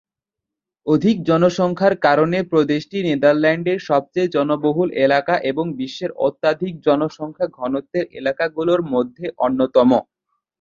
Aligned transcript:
অধিক 0.85 1.17
জনসংখ্যার 1.29 1.93
কারণে 2.05 2.37
প্রদেশটি 2.51 2.97
নেদারল্যান্ডের 3.07 3.79
সবচেয়ে 3.89 4.33
জনবহুল 4.35 4.89
এলাকা 5.05 5.33
এবং 5.51 5.65
বিশ্বের 5.79 6.11
অত্যধিক 6.27 6.73
জনসংখ্যা 6.87 7.47
ঘনত্বের 7.57 8.05
এলাকাগুলোর 8.19 8.81
মধ্যে 8.93 9.25
অন্যতম। 9.39 9.89